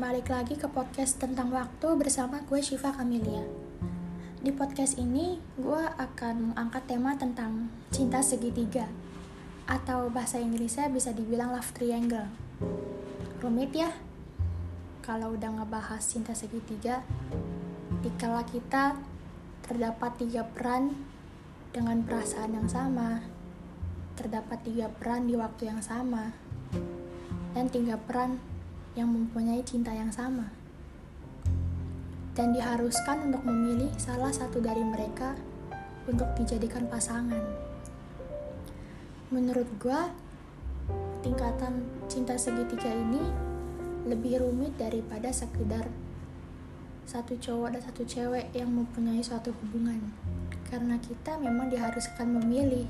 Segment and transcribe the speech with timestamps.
[0.00, 3.44] balik lagi ke podcast tentang waktu bersama gue Shiva Kamilia.
[4.40, 8.88] Di podcast ini, gue akan mengangkat tema tentang cinta segitiga
[9.68, 12.32] atau bahasa Inggrisnya bisa dibilang love triangle.
[13.44, 13.92] Rumit ya?
[15.04, 17.04] Kalau udah ngebahas cinta segitiga,
[18.00, 18.96] dikala kita
[19.68, 20.96] terdapat tiga peran
[21.76, 23.20] dengan perasaan yang sama,
[24.16, 26.32] terdapat tiga peran di waktu yang sama,
[27.52, 28.40] dan tiga peran
[28.98, 30.50] yang mempunyai cinta yang sama.
[32.34, 35.36] Dan diharuskan untuk memilih salah satu dari mereka
[36.08, 37.42] untuk dijadikan pasangan.
[39.30, 40.00] Menurut gue,
[41.22, 43.22] tingkatan cinta segitiga ini
[44.08, 45.86] lebih rumit daripada sekedar
[47.06, 50.10] satu cowok dan satu cewek yang mempunyai suatu hubungan.
[50.66, 52.86] Karena kita memang diharuskan memilih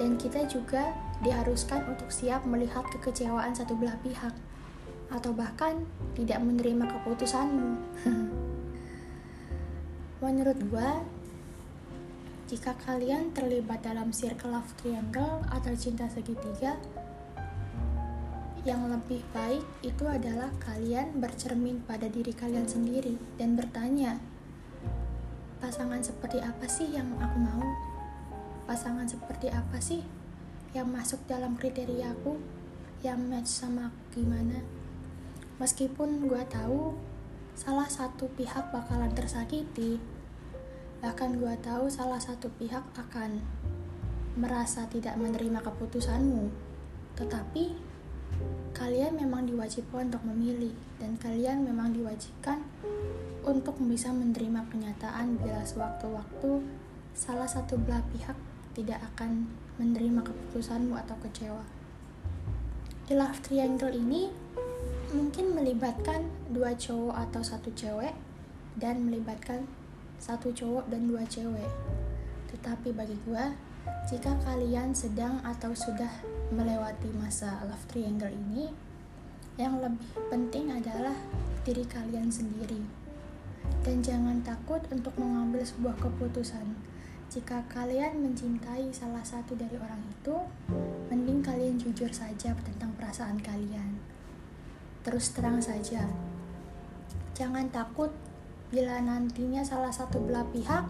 [0.00, 4.32] dan kita juga diharuskan untuk siap melihat kekecewaan satu belah pihak
[5.10, 7.70] atau bahkan tidak menerima keputusanmu.
[10.24, 11.02] Menurut gua,
[12.50, 16.78] jika kalian terlibat dalam circle of triangle atau cinta segitiga,
[18.60, 24.20] yang lebih baik itu adalah kalian bercermin pada diri kalian sendiri dan bertanya,
[25.62, 27.64] pasangan seperti apa sih yang aku mau?
[28.68, 30.04] Pasangan seperti apa sih
[30.76, 32.36] yang masuk dalam kriteria aku?
[33.00, 34.60] Yang match sama aku gimana?
[35.60, 36.96] Meskipun gue tahu
[37.52, 40.00] salah satu pihak bakalan tersakiti,
[41.04, 43.44] bahkan gue tahu salah satu pihak akan
[44.40, 46.48] merasa tidak menerima keputusanmu,
[47.12, 47.76] tetapi
[48.72, 52.64] kalian memang diwajibkan untuk memilih dan kalian memang diwajibkan
[53.44, 56.64] untuk bisa menerima kenyataan bila sewaktu-waktu
[57.12, 58.38] salah satu belah pihak
[58.72, 59.44] tidak akan
[59.76, 61.64] menerima keputusanmu atau kecewa.
[63.04, 64.30] Di love triangle ini,
[65.10, 68.14] mungkin melibatkan dua cowok atau satu cewek
[68.78, 69.66] dan melibatkan
[70.22, 71.66] satu cowok dan dua cewek.
[72.54, 73.44] Tetapi bagi gue,
[74.06, 76.10] jika kalian sedang atau sudah
[76.54, 78.70] melewati masa love triangle ini,
[79.58, 81.14] yang lebih penting adalah
[81.66, 82.78] diri kalian sendiri.
[83.82, 86.78] Dan jangan takut untuk mengambil sebuah keputusan.
[87.30, 90.34] Jika kalian mencintai salah satu dari orang itu,
[91.10, 93.99] mending kalian jujur saja tentang perasaan kalian
[95.00, 96.04] terus terang saja.
[97.32, 98.12] Jangan takut
[98.68, 100.84] bila nantinya salah satu belah pihak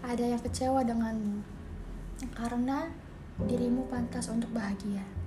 [0.00, 1.42] ada yang kecewa denganmu,
[2.38, 2.86] karena
[3.42, 5.17] dirimu pantas untuk bahagia.